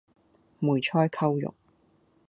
[0.57, 1.53] 梅菜扣肉